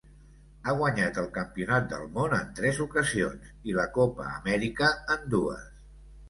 Ha 0.69 0.73
guanyat 0.77 1.17
el 1.23 1.27
campionat 1.35 1.85
del 1.91 2.07
món 2.15 2.33
en 2.37 2.47
tres 2.61 2.79
ocasions 2.87 3.53
i 3.73 3.77
la 3.81 3.87
Copa 3.99 4.27
Amèrica 4.39 4.91
en 5.19 5.29
dues. 5.37 5.71